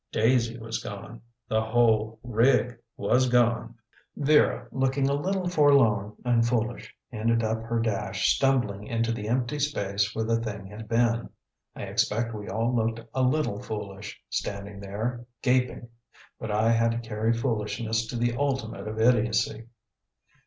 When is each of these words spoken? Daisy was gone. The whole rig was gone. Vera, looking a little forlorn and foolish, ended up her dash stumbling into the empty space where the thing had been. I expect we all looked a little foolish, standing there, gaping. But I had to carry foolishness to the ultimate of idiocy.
Daisy 0.11 0.57
was 0.57 0.81
gone. 0.83 1.21
The 1.47 1.61
whole 1.61 2.19
rig 2.23 2.79
was 2.97 3.29
gone. 3.29 3.75
Vera, 4.17 4.67
looking 4.71 5.07
a 5.07 5.13
little 5.13 5.47
forlorn 5.47 6.13
and 6.25 6.43
foolish, 6.43 6.91
ended 7.11 7.43
up 7.43 7.61
her 7.61 7.79
dash 7.79 8.33
stumbling 8.35 8.87
into 8.87 9.11
the 9.11 9.27
empty 9.27 9.59
space 9.59 10.15
where 10.15 10.25
the 10.25 10.39
thing 10.41 10.65
had 10.65 10.87
been. 10.87 11.29
I 11.75 11.83
expect 11.83 12.33
we 12.33 12.49
all 12.49 12.75
looked 12.75 12.99
a 13.13 13.21
little 13.21 13.61
foolish, 13.61 14.19
standing 14.27 14.79
there, 14.79 15.23
gaping. 15.43 15.87
But 16.39 16.49
I 16.49 16.71
had 16.71 16.93
to 16.93 16.97
carry 17.07 17.31
foolishness 17.31 18.07
to 18.07 18.15
the 18.17 18.35
ultimate 18.35 18.87
of 18.87 18.99
idiocy. 18.99 19.67